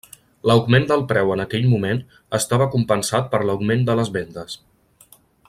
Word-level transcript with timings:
L'augment 0.51 0.85
del 0.91 1.03
preu 1.11 1.33
en 1.35 1.43
aquell 1.43 1.67
moment 1.73 2.01
estava 2.39 2.69
compensat 2.77 3.29
per 3.35 3.43
l'augment 3.51 3.85
de 3.91 3.99
les 4.01 4.13
vendes. 4.17 4.59